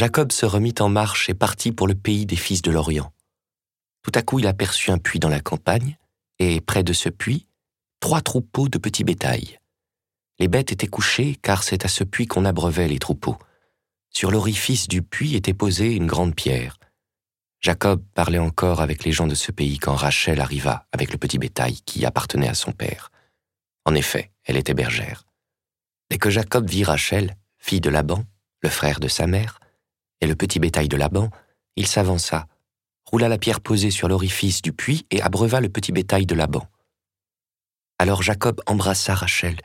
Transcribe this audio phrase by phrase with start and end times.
[0.00, 3.12] Jacob se remit en marche et partit pour le pays des fils de l'Orient.
[4.02, 5.98] Tout à coup il aperçut un puits dans la campagne,
[6.38, 7.46] et près de ce puits,
[8.00, 9.58] trois troupeaux de petits bétails.
[10.38, 13.36] Les bêtes étaient couchées, car c'est à ce puits qu'on abreuvait les troupeaux.
[14.08, 16.78] Sur l'orifice du puits était posée une grande pierre.
[17.60, 21.36] Jacob parlait encore avec les gens de ce pays quand Rachel arriva avec le petit
[21.36, 23.10] bétail qui appartenait à son père.
[23.84, 25.26] En effet, elle était bergère.
[26.08, 28.24] Dès que Jacob vit Rachel, fille de Laban,
[28.62, 29.59] le frère de sa mère,
[30.20, 31.30] et le petit bétail de Laban,
[31.76, 32.46] il s'avança,
[33.04, 36.66] roula la pierre posée sur l'orifice du puits et abreuva le petit bétail de Laban.
[37.98, 39.60] Alors Jacob embrassa Rachel,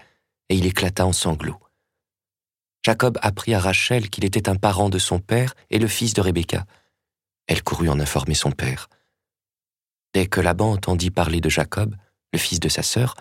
[0.49, 1.59] et il éclata en sanglots.
[2.83, 6.21] Jacob apprit à Rachel qu'il était un parent de son père et le fils de
[6.21, 6.65] Rebecca.
[7.47, 8.89] Elle courut en informer son père.
[10.13, 11.95] Dès que Laban entendit parler de Jacob,
[12.31, 13.15] le fils de sa sœur,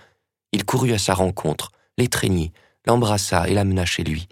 [0.53, 2.53] il courut à sa rencontre, l'étreignit,
[2.87, 4.29] l'embrassa et l'amena chez lui.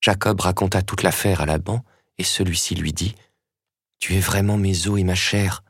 [0.00, 1.82] Jacob raconta toute l'affaire à Laban,
[2.18, 3.14] et celui-ci lui dit
[3.98, 5.62] Tu es vraiment mes os et ma chair.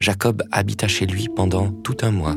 [0.00, 2.36] Jacob habita chez lui pendant tout un mois.